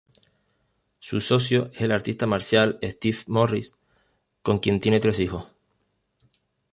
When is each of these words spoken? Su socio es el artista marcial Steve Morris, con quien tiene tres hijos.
Su 0.97 1.21
socio 1.21 1.69
es 1.75 1.81
el 1.81 1.91
artista 1.91 2.25
marcial 2.25 2.79
Steve 2.81 3.19
Morris, 3.27 3.75
con 4.41 4.57
quien 4.57 4.79
tiene 4.79 4.99
tres 4.99 5.19
hijos. 5.19 5.53